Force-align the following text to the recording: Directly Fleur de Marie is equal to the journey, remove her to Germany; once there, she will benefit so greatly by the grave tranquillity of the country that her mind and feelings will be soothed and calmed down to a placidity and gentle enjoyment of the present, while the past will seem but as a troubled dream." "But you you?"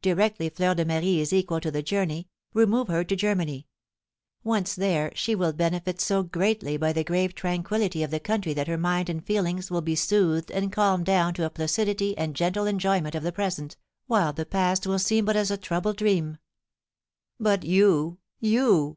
Directly 0.00 0.48
Fleur 0.48 0.74
de 0.74 0.86
Marie 0.86 1.20
is 1.20 1.34
equal 1.34 1.60
to 1.60 1.70
the 1.70 1.82
journey, 1.82 2.30
remove 2.54 2.88
her 2.88 3.04
to 3.04 3.14
Germany; 3.14 3.66
once 4.42 4.74
there, 4.74 5.12
she 5.14 5.34
will 5.34 5.52
benefit 5.52 6.00
so 6.00 6.22
greatly 6.22 6.78
by 6.78 6.94
the 6.94 7.04
grave 7.04 7.34
tranquillity 7.34 8.02
of 8.02 8.10
the 8.10 8.18
country 8.18 8.54
that 8.54 8.68
her 8.68 8.78
mind 8.78 9.10
and 9.10 9.22
feelings 9.22 9.70
will 9.70 9.82
be 9.82 9.94
soothed 9.94 10.50
and 10.50 10.72
calmed 10.72 11.04
down 11.04 11.34
to 11.34 11.44
a 11.44 11.50
placidity 11.50 12.16
and 12.16 12.34
gentle 12.34 12.64
enjoyment 12.64 13.14
of 13.14 13.22
the 13.22 13.32
present, 13.32 13.76
while 14.06 14.32
the 14.32 14.46
past 14.46 14.86
will 14.86 14.98
seem 14.98 15.26
but 15.26 15.36
as 15.36 15.50
a 15.50 15.58
troubled 15.58 15.98
dream." 15.98 16.38
"But 17.38 17.62
you 17.62 18.16
you?" 18.40 18.96